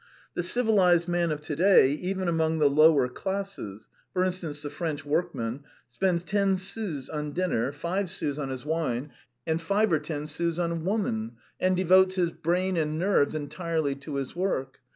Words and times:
The 0.33 0.41
civilised 0.41 1.07
man 1.07 1.31
of 1.31 1.41
to 1.43 1.55
day, 1.55 1.91
even 1.91 2.27
among 2.27 2.57
the 2.57 2.67
lower 2.71 3.07
classes 3.07 3.87
for 4.13 4.23
instance, 4.23 4.63
the 4.63 4.71
French 4.71 5.05
workman 5.05 5.63
spends 5.89 6.23
ten 6.23 6.57
sous 6.57 7.07
on 7.07 7.33
dinner, 7.33 7.71
five 7.71 8.09
sous 8.09 8.39
on 8.39 8.49
his 8.49 8.65
wine, 8.65 9.11
and 9.45 9.61
five 9.61 9.93
or 9.93 9.99
ten 9.99 10.25
sous 10.25 10.57
on 10.57 10.85
woman, 10.85 11.33
and 11.59 11.77
devotes 11.77 12.15
his 12.15 12.31
brain 12.31 12.77
and 12.77 12.97
nerves 12.97 13.35
entirely 13.35 13.93
to 13.97 14.15
his 14.15 14.35
work. 14.35 14.79